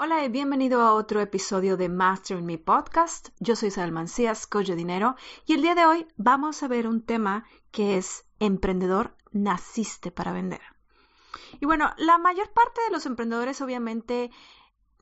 [0.00, 3.30] Hola y bienvenido a otro episodio de Master Me Podcast.
[3.40, 7.02] Yo soy Isabel Mancías, de dinero, y el día de hoy vamos a ver un
[7.02, 10.60] tema que es emprendedor, naciste para vender.
[11.58, 14.30] Y bueno, la mayor parte de los emprendedores obviamente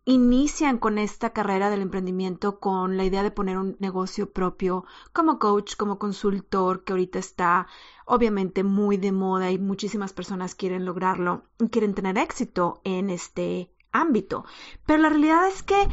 [0.07, 5.39] inician con esta carrera del emprendimiento con la idea de poner un negocio propio como
[5.39, 7.67] coach, como consultor, que ahorita está
[8.07, 14.45] obviamente muy de moda y muchísimas personas quieren lograrlo, quieren tener éxito en este ámbito.
[14.87, 15.89] Pero la realidad es que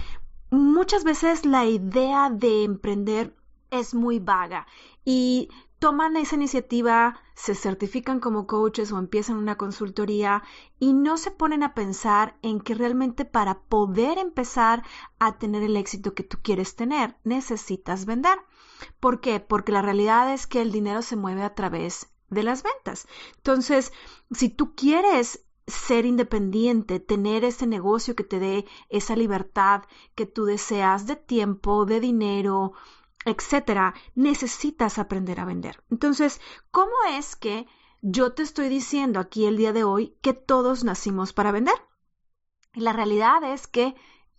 [0.49, 3.35] muchas veces la idea de emprender
[3.71, 4.67] es muy vaga
[5.03, 5.49] y
[5.83, 10.43] toman esa iniciativa, se certifican como coaches o empiezan una consultoría
[10.79, 14.83] y no se ponen a pensar en que realmente para poder empezar
[15.19, 18.39] a tener el éxito que tú quieres tener, necesitas vender.
[19.01, 19.41] ¿Por qué?
[19.41, 23.05] Porque la realidad es que el dinero se mueve a través de las ventas.
[23.35, 23.91] Entonces,
[24.31, 29.83] si tú quieres ser independiente, tener ese negocio que te dé esa libertad
[30.15, 32.73] que tú deseas de tiempo, de dinero,
[33.25, 35.83] etcétera, necesitas aprender a vender.
[35.89, 37.67] Entonces, ¿cómo es que
[38.01, 41.75] yo te estoy diciendo aquí el día de hoy que todos nacimos para vender?
[42.75, 43.95] la realidad es que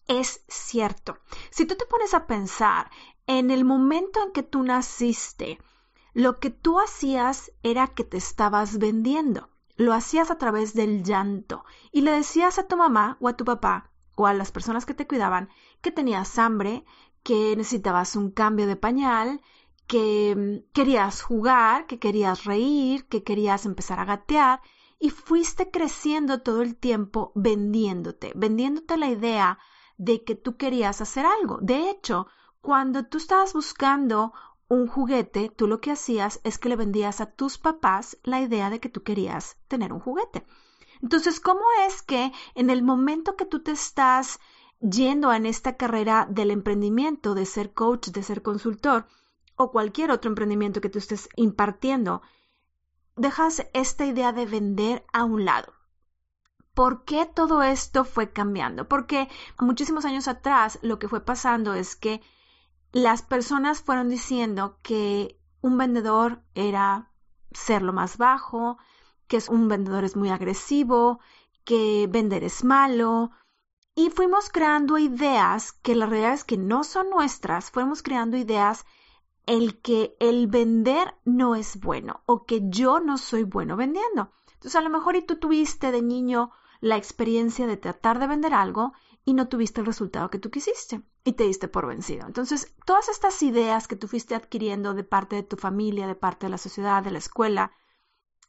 [0.07, 1.19] es cierto.
[1.51, 2.91] Si tú te pones a pensar
[3.27, 5.59] en el momento en que tú naciste,
[6.13, 9.49] lo que tú hacías era que te estabas vendiendo.
[9.77, 13.45] Lo hacías a través del llanto y le decías a tu mamá o a tu
[13.45, 15.49] papá o a las personas que te cuidaban
[15.81, 16.85] que tenías hambre,
[17.23, 19.41] que necesitabas un cambio de pañal,
[19.87, 24.61] que mm, querías jugar, que querías reír, que querías empezar a gatear
[24.99, 29.59] y fuiste creciendo todo el tiempo vendiéndote, vendiéndote la idea
[29.97, 31.59] de que tú querías hacer algo.
[31.61, 32.27] De hecho,
[32.61, 34.33] cuando tú estabas buscando
[34.69, 38.71] un juguete, tú lo que hacías es que le vendías a tus papás la idea
[38.71, 40.45] de que tú querías tener un juguete.
[41.03, 44.41] Entonces, ¿cómo es que en el momento que tú te estás
[44.81, 49.07] yendo en esta carrera del emprendimiento, de ser coach, de ser consultor
[49.57, 52.23] o cualquier otro emprendimiento que tú estés impartiendo,
[53.17, 55.73] dejas esta idea de vender a un lado.
[56.75, 58.89] ¿Por qué todo esto fue cambiando?
[58.89, 59.29] Porque
[59.61, 62.21] muchísimos años atrás lo que fue pasando es que
[62.95, 67.11] las personas fueron diciendo que un vendedor era
[67.51, 68.79] ser lo más bajo,
[69.27, 71.19] que un vendedor es muy agresivo,
[71.65, 73.33] que vender es malo,
[73.97, 78.87] y fuimos creando ideas que la realidad es que no son nuestras, fuimos creando ideas
[79.47, 84.31] el que el vender no es bueno o que yo no soy bueno vendiendo.
[84.53, 88.55] Entonces a lo mejor y tú tuviste de niño la experiencia de tratar de vender
[88.55, 88.93] algo
[89.25, 92.27] y no tuviste el resultado que tú quisiste y te diste por vencido.
[92.27, 96.47] Entonces, todas estas ideas que tú fuiste adquiriendo de parte de tu familia, de parte
[96.47, 97.73] de la sociedad, de la escuela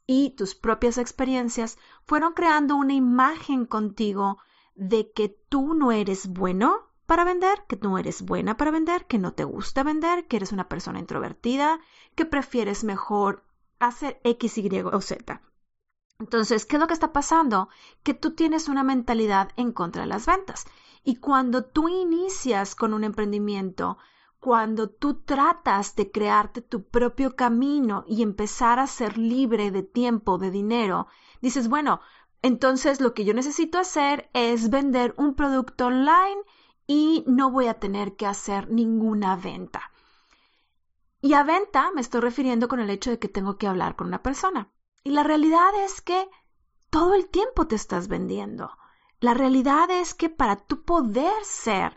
[0.05, 4.37] y tus propias experiencias fueron creando una imagen contigo
[4.75, 9.17] de que tú no eres bueno para vender, que no eres buena para vender, que
[9.17, 11.79] no te gusta vender, que eres una persona introvertida,
[12.15, 13.45] que prefieres mejor
[13.79, 15.41] hacer X, Y o Z.
[16.19, 17.67] Entonces, ¿qué es lo que está pasando?
[18.03, 20.65] Que tú tienes una mentalidad en contra de las ventas.
[21.03, 23.97] Y cuando tú inicias con un emprendimiento,
[24.39, 30.37] cuando tú tratas de crearte tu propio camino y empezar a ser libre de tiempo,
[30.37, 31.07] de dinero,
[31.41, 31.99] dices, bueno,
[32.41, 36.41] entonces lo que yo necesito hacer es vender un producto online
[36.87, 39.91] y no voy a tener que hacer ninguna venta.
[41.21, 44.07] Y a venta me estoy refiriendo con el hecho de que tengo que hablar con
[44.07, 44.69] una persona.
[45.05, 46.27] Y la realidad es que
[46.89, 48.71] todo el tiempo te estás vendiendo.
[49.19, 51.95] La realidad es que para tú poder ser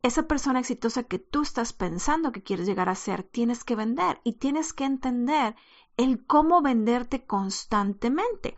[0.00, 4.22] esa persona exitosa que tú estás pensando que quieres llegar a ser, tienes que vender
[4.24, 5.54] y tienes que entender
[5.98, 8.56] el cómo venderte constantemente.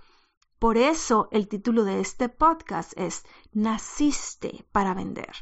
[0.60, 5.32] Por eso el título de este podcast es Naciste para vender.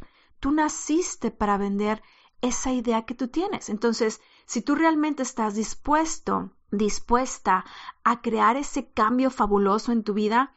[0.40, 2.02] Tú naciste para vender
[2.40, 3.68] esa idea que tú tienes.
[3.68, 7.64] Entonces, si tú realmente estás dispuesto, dispuesta
[8.04, 10.54] a crear ese cambio fabuloso en tu vida,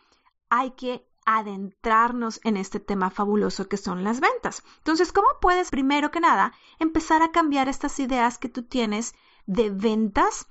[0.49, 4.63] hay que adentrarnos en este tema fabuloso que son las ventas.
[4.77, 9.13] Entonces, ¿cómo puedes, primero que nada, empezar a cambiar estas ideas que tú tienes
[9.45, 10.47] de ventas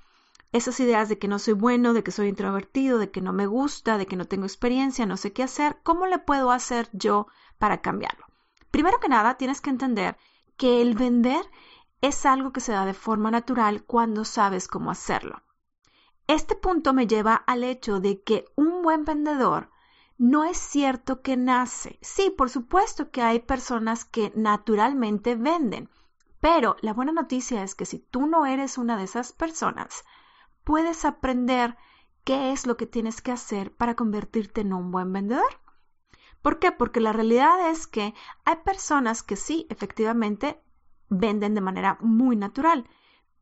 [0.51, 3.45] esas ideas de que no soy bueno, de que soy introvertido, de que no me
[3.45, 7.27] gusta, de que no tengo experiencia, no sé qué hacer, ¿cómo le puedo hacer yo
[7.59, 8.25] para cambiarlo?
[8.71, 10.17] Primero que nada, tienes que entender
[10.57, 11.45] que el vender
[12.01, 15.41] es algo que se da de forma natural cuando sabes cómo hacerlo.
[16.27, 19.69] Este punto me lleva al hecho de que un buen vendedor
[20.17, 21.97] no es cierto que nace.
[22.01, 25.89] Sí, por supuesto que hay personas que naturalmente venden,
[26.39, 30.05] pero la buena noticia es que si tú no eres una de esas personas,
[30.63, 31.77] puedes aprender
[32.23, 35.59] qué es lo que tienes que hacer para convertirte en un buen vendedor.
[36.41, 36.71] ¿Por qué?
[36.71, 38.13] Porque la realidad es que
[38.45, 40.61] hay personas que sí, efectivamente,
[41.09, 42.87] venden de manera muy natural,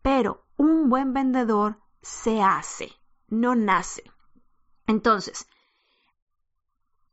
[0.01, 2.91] pero un buen vendedor se hace,
[3.27, 4.03] no nace.
[4.87, 5.47] Entonces,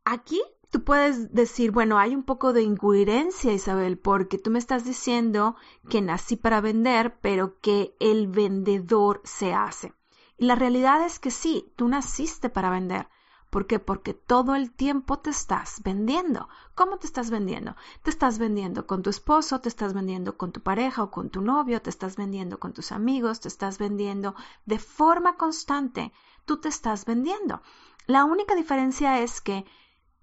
[0.05, 0.41] aquí
[0.71, 5.55] tú puedes decir, bueno, hay un poco de incoherencia, Isabel, porque tú me estás diciendo
[5.89, 9.93] que nací para vender, pero que el vendedor se hace.
[10.37, 13.07] Y la realidad es que sí, tú naciste para vender.
[13.55, 13.79] ¿Por qué?
[13.79, 16.49] Porque todo el tiempo te estás vendiendo.
[16.75, 17.77] ¿Cómo te estás vendiendo?
[18.03, 21.39] Te estás vendiendo con tu esposo, te estás vendiendo con tu pareja o con tu
[21.39, 24.35] novio, te estás vendiendo con tus amigos, te estás vendiendo
[24.65, 26.11] de forma constante.
[26.43, 27.61] Tú te estás vendiendo.
[28.07, 29.63] La única diferencia es que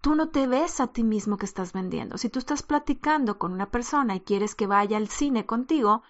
[0.03, 2.19] tú no te ves a ti mismo que estás vendiendo.
[2.19, 6.03] Si tú estás platicando con una persona y quieres que vaya al cine contigo,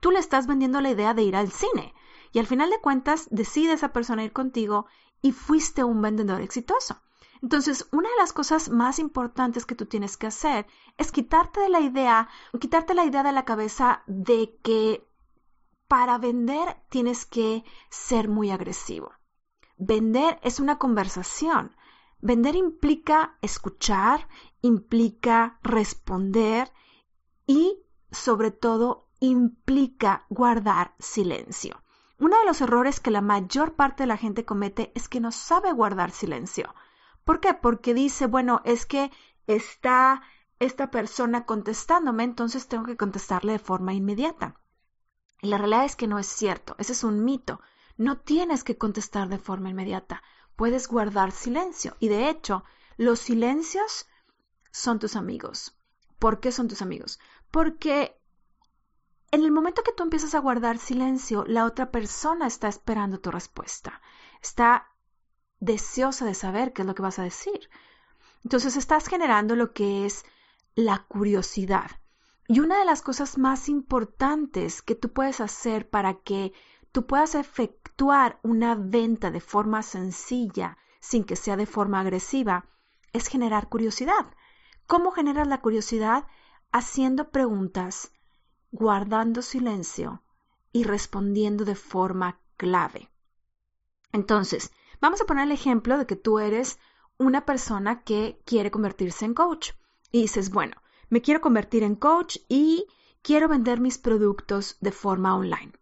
[0.00, 1.94] tú le estás vendiendo la idea de ir al cine.
[2.32, 4.86] Y al final de cuentas, decide esa persona ir contigo
[5.22, 7.00] y fuiste un vendedor exitoso.
[7.42, 10.66] Entonces, una de las cosas más importantes que tú tienes que hacer
[10.96, 12.28] es quitarte de la idea,
[12.58, 15.06] quitarte la idea de la cabeza de que
[15.88, 19.12] para vender tienes que ser muy agresivo.
[19.76, 21.76] Vender es una conversación.
[22.20, 24.26] Vender implica escuchar,
[24.62, 26.72] implica responder
[27.46, 27.78] y,
[28.10, 31.82] sobre todo, implica guardar silencio.
[32.18, 35.32] Uno de los errores que la mayor parte de la gente comete es que no
[35.32, 36.74] sabe guardar silencio.
[37.24, 37.52] ¿Por qué?
[37.52, 39.10] Porque dice, bueno, es que
[39.46, 40.22] está
[40.58, 44.58] esta persona contestándome, entonces tengo que contestarle de forma inmediata.
[45.42, 47.60] Y la realidad es que no es cierto, ese es un mito.
[47.98, 50.22] No tienes que contestar de forma inmediata,
[50.56, 51.96] puedes guardar silencio.
[52.00, 52.64] Y de hecho,
[52.96, 54.06] los silencios
[54.70, 55.76] son tus amigos.
[56.18, 57.20] ¿Por qué son tus amigos?
[57.50, 58.18] Porque
[59.30, 63.30] en el momento que tú empiezas a guardar silencio, la otra persona está esperando tu
[63.30, 64.00] respuesta.
[64.42, 64.88] Está
[65.60, 67.68] deseosa de saber qué es lo que vas a decir.
[68.44, 70.24] Entonces estás generando lo que es
[70.74, 71.90] la curiosidad.
[72.48, 76.52] Y una de las cosas más importantes que tú puedes hacer para que
[76.92, 82.66] tú puedas efectuar una venta de forma sencilla, sin que sea de forma agresiva,
[83.12, 84.26] es generar curiosidad.
[84.86, 86.26] ¿Cómo generas la curiosidad?
[86.70, 88.12] Haciendo preguntas
[88.76, 90.22] guardando silencio
[90.70, 93.10] y respondiendo de forma clave.
[94.12, 94.70] Entonces,
[95.00, 96.78] vamos a poner el ejemplo de que tú eres
[97.18, 99.70] una persona que quiere convertirse en coach
[100.12, 100.76] y dices, bueno,
[101.08, 102.86] me quiero convertir en coach y
[103.22, 105.72] quiero vender mis productos de forma online.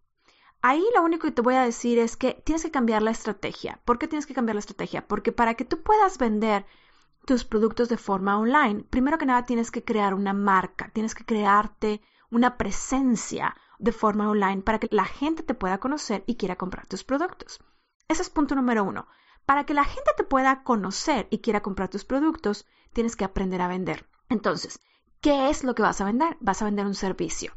[0.62, 3.80] Ahí lo único que te voy a decir es que tienes que cambiar la estrategia.
[3.84, 5.06] ¿Por qué tienes que cambiar la estrategia?
[5.06, 6.64] Porque para que tú puedas vender
[7.26, 11.24] tus productos de forma online, primero que nada tienes que crear una marca, tienes que
[11.24, 12.00] crearte
[12.34, 16.86] una presencia de forma online para que la gente te pueda conocer y quiera comprar
[16.86, 17.60] tus productos.
[18.08, 19.06] Ese es punto número uno.
[19.46, 23.60] Para que la gente te pueda conocer y quiera comprar tus productos, tienes que aprender
[23.62, 24.08] a vender.
[24.28, 24.80] Entonces,
[25.20, 26.36] ¿qué es lo que vas a vender?
[26.40, 27.52] Vas a vender un servicio.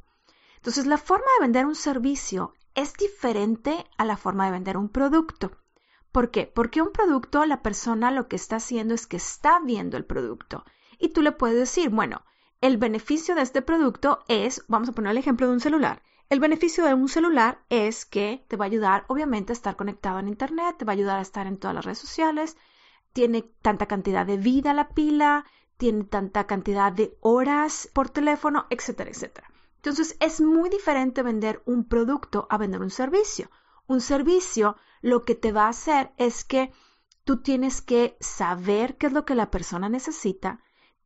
[0.57, 4.89] Entonces, la forma de vender un servicio es diferente a la forma de vender un
[4.89, 5.51] producto.
[6.11, 6.45] ¿Por qué?
[6.45, 10.65] Porque un producto, la persona lo que está haciendo es que está viendo el producto.
[10.99, 12.21] Y tú le puedes decir, bueno,
[12.61, 16.01] el beneficio de este producto es, vamos a poner el ejemplo de un celular.
[16.29, 20.19] El beneficio de un celular es que te va a ayudar, obviamente, a estar conectado
[20.19, 22.57] en Internet, te va a ayudar a estar en todas las redes sociales,
[23.13, 25.45] tiene tanta cantidad de vida la pila,
[25.77, 29.49] tiene tanta cantidad de horas por teléfono, etcétera, etcétera.
[29.77, 33.49] Entonces, es muy diferente vender un producto a vender un servicio.
[33.85, 36.73] Un servicio lo que te va a hacer es que
[37.23, 40.59] tú tienes que saber qué es lo que la persona necesita,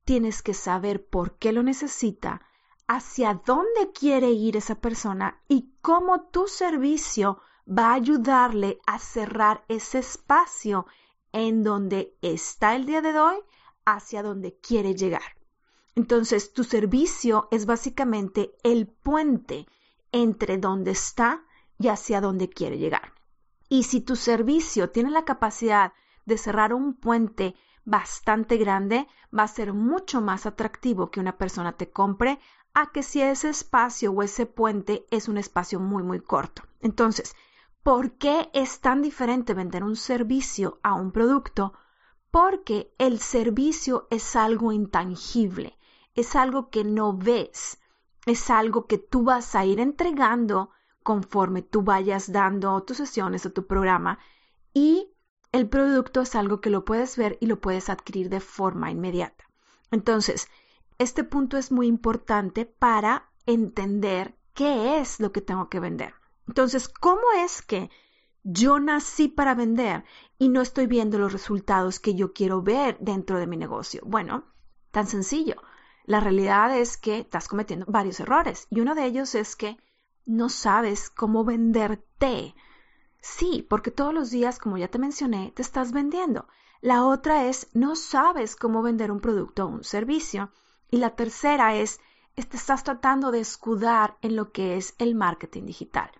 [0.06, 2.42] tienes que saber por qué lo necesita,
[2.88, 9.64] hacia dónde quiere ir esa persona y cómo tu servicio va a ayudarle a cerrar
[9.68, 10.86] ese espacio
[11.32, 13.38] en donde está el día de hoy
[13.86, 15.38] hacia donde quiere llegar.
[15.96, 19.68] Entonces, tu servicio es básicamente el puente
[20.12, 21.44] entre donde está
[21.80, 23.14] y hacia donde quiere llegar.
[23.70, 25.94] Y si tu servicio tiene la capacidad
[26.26, 27.56] de cerrar un puente
[27.86, 29.08] bastante grande,
[29.38, 32.40] va a ser mucho más atractivo que una persona te compre
[32.74, 36.64] a que si ese espacio o ese puente es un espacio muy, muy corto.
[36.80, 37.36] Entonces,
[37.84, 41.74] ¿por qué es tan diferente vender un servicio a un producto?
[42.30, 45.78] Porque el servicio es algo intangible,
[46.16, 47.80] es algo que no ves.
[48.28, 50.70] es algo que tú vas a ir entregando
[51.02, 54.20] conforme tú vayas dando tus sesiones o tu programa
[54.74, 55.11] y
[55.52, 59.46] el producto es algo que lo puedes ver y lo puedes adquirir de forma inmediata.
[59.92, 60.48] Entonces,
[60.98, 66.14] este punto es muy importante para entender qué es lo que tengo que vender.
[66.48, 67.90] Entonces, ¿cómo es que
[68.44, 70.04] yo nací para vender
[70.38, 74.02] y no estoy viendo los resultados que yo quiero ver dentro de mi negocio?
[74.06, 74.46] Bueno,
[74.92, 75.56] tan sencillo.
[76.06, 79.78] La realidad es que estás cometiendo varios errores y uno de ellos es que
[80.26, 82.56] no sabes cómo venderte.
[83.22, 86.48] Sí, porque todos los días, como ya te mencioné, te estás vendiendo.
[86.82, 90.52] La otra es no sabes cómo vender un producto o un servicio.
[90.90, 92.00] Y la tercera es
[92.46, 96.12] te estás tratando de escudar en lo que es el marketing digital.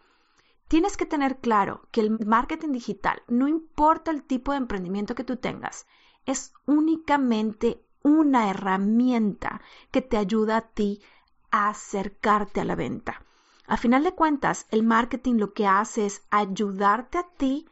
[0.68, 5.24] Tienes que tener claro que el marketing digital, no importa el tipo de emprendimiento que
[5.24, 5.86] tú tengas,
[6.26, 11.02] es únicamente una herramienta que te ayuda a ti
[11.50, 13.26] a acercarte a la venta.
[13.72, 17.70] A final de cuentas, el marketing lo que hace es ayudarte a ti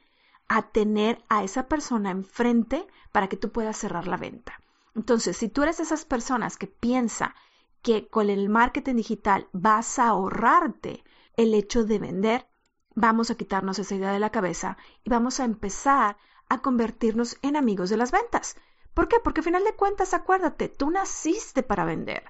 [0.47, 4.61] a tener a esa persona enfrente para que tú puedas cerrar la venta.
[4.95, 7.35] Entonces, si tú eres de esas personas que piensa
[7.81, 11.03] que con el marketing digital vas a ahorrarte
[11.35, 12.47] el hecho de vender,
[12.95, 16.15] vamos a quitarnos esa idea de la cabeza y vamos a empezar
[16.47, 18.55] a convertirnos en amigos de las ventas.
[18.93, 19.17] ¿Por qué?
[19.21, 22.23] Porque al final de cuentas, acuérdate, tú naciste para vender.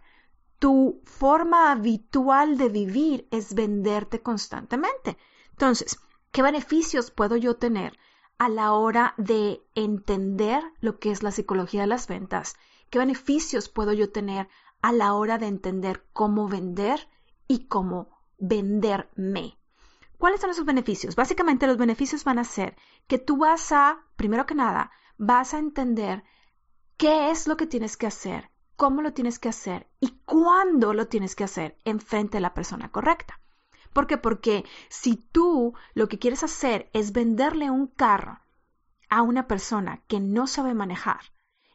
[0.59, 5.17] Tu forma habitual de vivir es venderte constantemente.
[5.51, 5.99] Entonces,
[6.31, 7.97] ¿qué beneficios puedo yo tener
[8.37, 12.55] a la hora de entender lo que es la psicología de las ventas?
[12.89, 14.49] ¿Qué beneficios puedo yo tener
[14.81, 17.07] a la hora de entender cómo vender
[17.47, 19.57] y cómo venderme?
[20.17, 21.15] ¿Cuáles son esos beneficios?
[21.15, 22.75] Básicamente los beneficios van a ser
[23.07, 26.23] que tú vas a, primero que nada, vas a entender
[26.97, 28.48] qué es lo que tienes que hacer,
[28.79, 32.53] cómo lo tienes que hacer y cuándo lo tienes que hacer en frente de la
[32.53, 33.41] persona correcta.
[33.91, 34.17] ¿Por qué?
[34.17, 38.39] Porque si tú lo que quieres hacer es venderle un carro
[39.09, 41.19] a una persona que no sabe manejar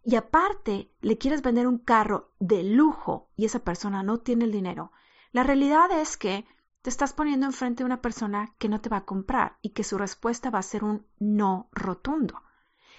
[0.02, 4.52] y aparte le quieres vender un carro de lujo y esa persona no tiene el
[4.52, 4.90] dinero,
[5.30, 6.46] la realidad es que
[6.80, 9.84] te estás poniendo enfrente de una persona que no te va a comprar y que
[9.84, 12.40] su respuesta va a ser un no rotundo.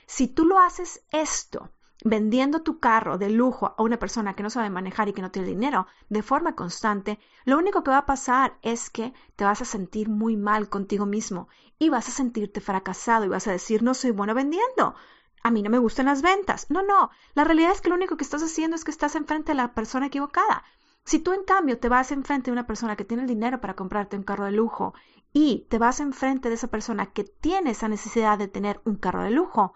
[0.05, 1.71] Si tú lo haces esto
[2.03, 5.31] vendiendo tu carro de lujo a una persona que no sabe manejar y que no
[5.31, 9.61] tiene dinero de forma constante, lo único que va a pasar es que te vas
[9.61, 11.47] a sentir muy mal contigo mismo
[11.79, 14.95] y vas a sentirte fracasado y vas a decir no soy bueno vendiendo.
[15.43, 16.71] A mí no me gustan las ventas.
[16.71, 17.11] No, no.
[17.35, 19.73] La realidad es que lo único que estás haciendo es que estás enfrente de la
[19.73, 20.63] persona equivocada.
[21.03, 23.75] Si tú en cambio te vas enfrente de una persona que tiene el dinero para
[23.75, 24.95] comprarte un carro de lujo
[25.33, 29.21] y te vas enfrente de esa persona que tiene esa necesidad de tener un carro
[29.21, 29.75] de lujo,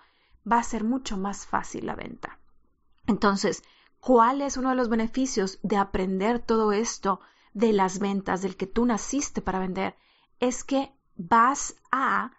[0.49, 2.39] va a ser mucho más fácil la venta.
[3.07, 3.63] Entonces,
[3.99, 7.21] ¿cuál es uno de los beneficios de aprender todo esto
[7.53, 9.95] de las ventas, del que tú naciste para vender?
[10.39, 12.31] Es que vas a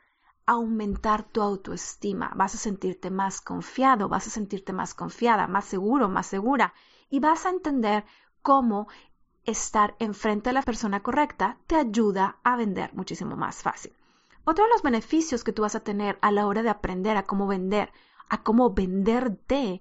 [0.47, 6.09] aumentar tu autoestima, vas a sentirte más confiado, vas a sentirte más confiada, más seguro,
[6.09, 6.75] más segura
[7.09, 8.04] y vas a entender
[8.42, 8.88] cómo
[9.45, 13.92] estar enfrente de la persona correcta te ayuda a vender muchísimo más fácil.
[14.44, 17.26] Otro de los beneficios que tú vas a tener a la hora de aprender a
[17.26, 17.92] cómo vender,
[18.28, 19.80] a cómo venderte,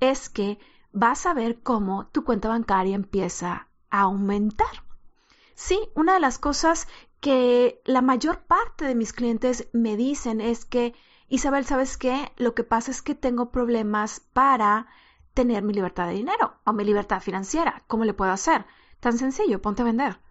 [0.00, 0.58] es que
[0.92, 4.84] vas a ver cómo tu cuenta bancaria empieza a aumentar.
[5.54, 6.88] Sí, una de las cosas
[7.20, 10.94] que la mayor parte de mis clientes me dicen es que,
[11.28, 12.32] Isabel, ¿sabes qué?
[12.36, 14.88] Lo que pasa es que tengo problemas para
[15.32, 17.84] tener mi libertad de dinero o mi libertad financiera.
[17.86, 18.66] ¿Cómo le puedo hacer?
[19.00, 20.23] Tan sencillo, ponte a vender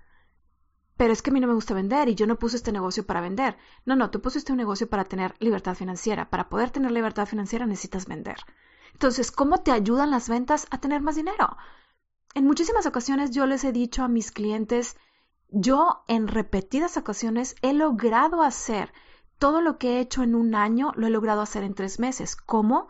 [0.97, 3.05] pero es que a mí no me gusta vender y yo no puse este negocio
[3.05, 3.57] para vender.
[3.85, 6.29] No, no, tú pusiste un negocio para tener libertad financiera.
[6.29, 8.37] Para poder tener libertad financiera necesitas vender.
[8.93, 11.57] Entonces, ¿cómo te ayudan las ventas a tener más dinero?
[12.35, 14.97] En muchísimas ocasiones yo les he dicho a mis clientes,
[15.49, 18.93] yo en repetidas ocasiones he logrado hacer
[19.39, 22.35] todo lo que he hecho en un año, lo he logrado hacer en tres meses.
[22.35, 22.87] ¿Cómo?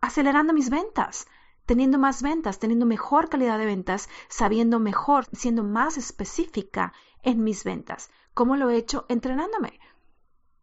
[0.00, 1.26] Acelerando mis ventas
[1.66, 6.92] teniendo más ventas, teniendo mejor calidad de ventas, sabiendo mejor, siendo más específica
[7.26, 8.08] en mis ventas.
[8.32, 9.04] ¿Cómo lo he hecho?
[9.08, 9.80] Entrenándome.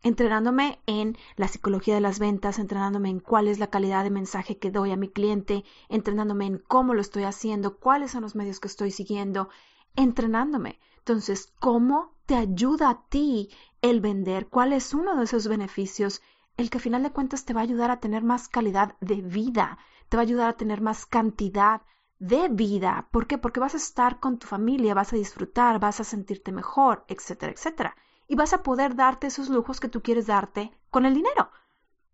[0.01, 4.57] Entrenándome en la psicología de las ventas, entrenándome en cuál es la calidad de mensaje
[4.57, 8.61] que doy a mi cliente, entrenándome en cómo lo estoy haciendo, cuáles son los medios
[8.61, 9.49] que estoy siguiendo,
[9.95, 10.79] entrenándome.
[10.99, 13.49] Entonces, ¿cómo te ayuda a ti
[13.81, 14.47] el vender?
[14.47, 16.21] ¿Cuál es uno de esos beneficios?
[16.55, 19.21] El que a final de cuentas te va a ayudar a tener más calidad de
[19.21, 19.77] vida,
[20.07, 21.81] te va a ayudar a tener más cantidad
[22.23, 23.09] de vida.
[23.11, 23.37] ¿Por qué?
[23.37, 27.51] Porque vas a estar con tu familia, vas a disfrutar, vas a sentirte mejor, etcétera,
[27.51, 27.97] etcétera.
[28.29, 31.51] Y vas a poder darte esos lujos que tú quieres darte con el dinero.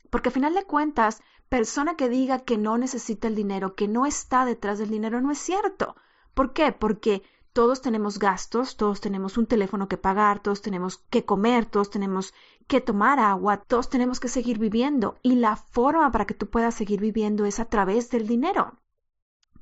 [0.09, 4.07] Porque a final de cuentas, persona que diga que no necesita el dinero, que no
[4.07, 5.95] está detrás del dinero, no es cierto.
[6.33, 6.71] ¿Por qué?
[6.71, 7.21] Porque
[7.53, 12.33] todos tenemos gastos, todos tenemos un teléfono que pagar, todos tenemos que comer, todos tenemos
[12.65, 16.73] que tomar agua, todos tenemos que seguir viviendo y la forma para que tú puedas
[16.73, 18.79] seguir viviendo es a través del dinero.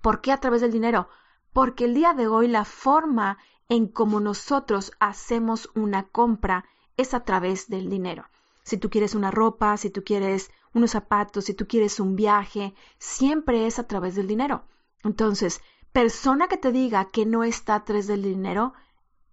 [0.02, 1.10] ¿Por qué a través del dinero?
[1.54, 3.38] Porque el día de hoy la forma
[3.70, 8.26] en cómo nosotros hacemos una compra es a través del dinero.
[8.64, 12.74] Si tú quieres una ropa, si tú quieres unos zapatos, si tú quieres un viaje,
[12.98, 14.66] siempre es a través del dinero.
[15.04, 15.62] Entonces,
[15.92, 18.74] persona que te diga que no está atrás del dinero,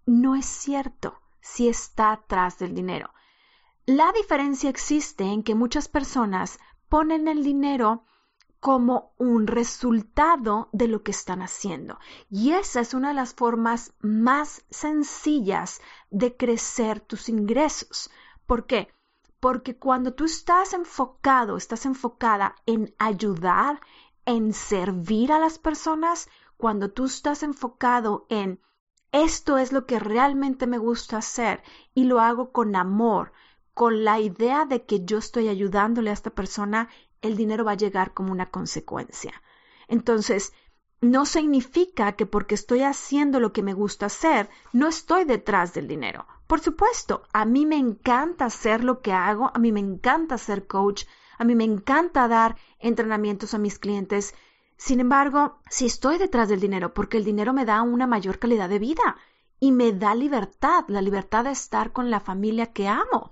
[0.07, 3.11] no es cierto, si está atrás del dinero.
[3.87, 8.05] La diferencia existe en que muchas personas ponen el dinero
[8.65, 11.99] como un resultado de lo que están haciendo.
[12.31, 18.11] Y esa es una de las formas más sencillas de crecer tus ingresos.
[18.47, 18.89] ¿Por qué?
[19.39, 23.83] Porque cuando tú estás enfocado, estás enfocada en ayudar,
[24.25, 28.63] en servir a las personas, cuando tú estás enfocado en
[29.13, 33.35] esto es lo que realmente me gusta hacer y lo hago con amor,
[33.75, 36.89] con la idea de que yo estoy ayudándole a esta persona,
[37.27, 39.43] el dinero va a llegar como una consecuencia.
[39.89, 40.53] Entonces,
[41.01, 45.89] no significa que porque estoy haciendo lo que me gusta hacer, no estoy detrás del
[45.89, 46.27] dinero.
[46.47, 50.67] Por supuesto, a mí me encanta hacer lo que hago, a mí me encanta ser
[50.67, 51.05] coach,
[51.37, 54.35] a mí me encanta dar entrenamientos a mis clientes
[54.77, 58.69] sin embargo, si estoy detrás del dinero, porque el dinero me da una mayor calidad
[58.69, 59.17] de vida
[59.61, 63.31] y me da libertad, la libertad de estar con la familia que amo.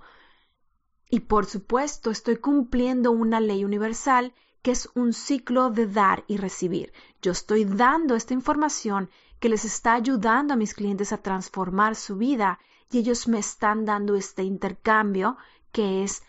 [1.13, 6.37] Y por supuesto, estoy cumpliendo una ley universal que es un ciclo de dar y
[6.37, 6.91] recibir.
[7.21, 12.17] Yo estoy dando esta información que les está ayudando a mis clientes a transformar su
[12.17, 12.57] vida
[12.89, 15.37] y ellos me están dando este intercambio
[15.71, 16.23] que es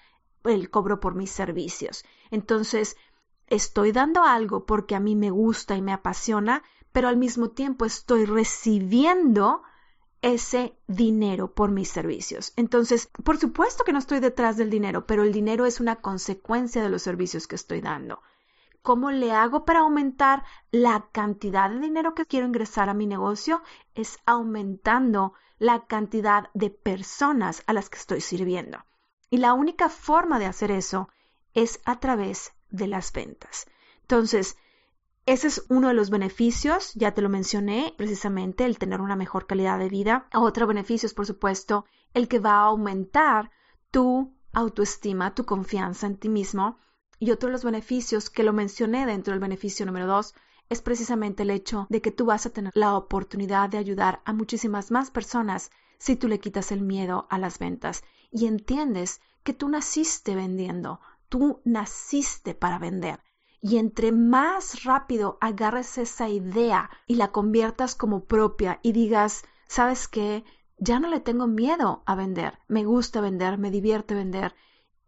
[0.44, 2.04] el cobro por mis servicios.
[2.30, 2.98] Entonces,
[3.46, 6.62] estoy dando algo porque a mí me gusta y me apasiona,
[6.92, 9.62] pero al mismo tiempo estoy recibiendo
[10.25, 12.54] ese dinero por mis servicios.
[12.56, 16.82] Entonces, por supuesto que no estoy detrás del dinero, pero el dinero es una consecuencia
[16.82, 18.23] de los servicios que estoy dando.
[18.80, 23.63] ¿Cómo le hago para aumentar la cantidad de dinero que quiero ingresar a mi negocio?
[23.95, 28.82] Es aumentando la cantidad de personas a las que estoy sirviendo.
[29.28, 31.10] Y la única forma de hacer eso
[31.52, 33.67] es a través de las ventas.
[34.00, 34.56] Entonces,
[35.26, 39.47] ese es uno de los beneficios, ya te lo mencioné, precisamente el tener una mejor
[39.47, 40.28] calidad de vida.
[40.34, 43.50] Otro beneficio es, por supuesto, el que va a aumentar
[43.91, 46.78] tu autoestima, tu confianza en ti mismo.
[47.19, 50.34] Y otro de los beneficios que lo mencioné dentro del beneficio número dos
[50.69, 54.32] es precisamente el hecho de que tú vas a tener la oportunidad de ayudar a
[54.32, 59.54] muchísimas más personas si tú le quitas el miedo a las ventas y entiendes que
[59.54, 63.21] tú naciste vendiendo, tú naciste para vender.
[63.66, 70.06] Y entre más rápido agarres esa idea y la conviertas como propia y digas, ¿sabes
[70.06, 70.44] qué?
[70.76, 72.58] Ya no le tengo miedo a vender.
[72.68, 74.54] Me gusta vender, me divierte vender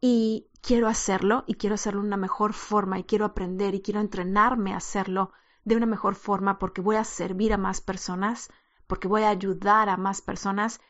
[0.00, 4.00] y quiero hacerlo y quiero hacerlo de una mejor forma y quiero aprender y quiero
[4.00, 5.32] entrenarme a hacerlo
[5.66, 8.48] de una mejor forma porque voy a servir a más personas,
[8.86, 10.80] porque voy a ayudar a más personas.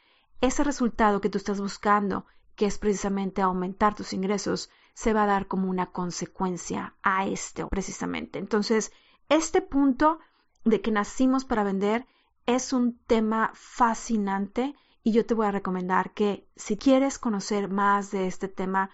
[0.41, 5.27] Ese resultado que tú estás buscando, que es precisamente aumentar tus ingresos, se va a
[5.27, 8.39] dar como una consecuencia a esto precisamente.
[8.39, 8.93] Entonces,
[9.29, 10.21] este punto
[10.65, 12.07] de que nacimos para vender
[12.47, 18.11] es un tema fascinante y yo te voy a recomendar que si quieres conocer más
[18.11, 18.89] de este tema,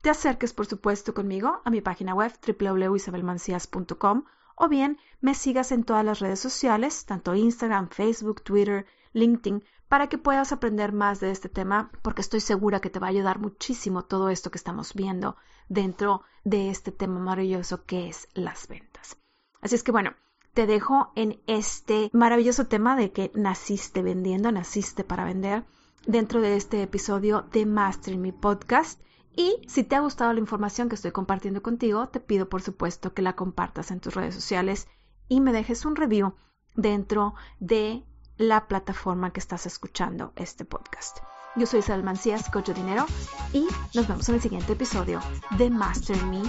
[0.00, 4.24] te acerques por supuesto conmigo a mi página web www.isabelmancias.com
[4.56, 10.06] o bien me sigas en todas las redes sociales, tanto Instagram, Facebook, Twitter, LinkedIn, para
[10.06, 13.38] que puedas aprender más de este tema, porque estoy segura que te va a ayudar
[13.38, 15.36] muchísimo todo esto que estamos viendo
[15.68, 19.18] dentro de este tema maravilloso que es las ventas.
[19.60, 20.14] Así es que bueno,
[20.54, 25.66] te dejo en este maravilloso tema de que naciste vendiendo, naciste para vender,
[26.06, 28.98] dentro de este episodio de Master Me Podcast.
[29.36, 33.12] Y si te ha gustado la información que estoy compartiendo contigo, te pido por supuesto
[33.12, 34.88] que la compartas en tus redes sociales
[35.28, 36.32] y me dejes un review
[36.76, 41.18] dentro de la plataforma que estás escuchando este podcast.
[41.54, 43.06] Yo soy Salmancías Cocho Dinero
[43.52, 45.20] y nos vemos en el siguiente episodio
[45.58, 46.42] de Master Me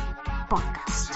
[0.49, 1.13] Podcast.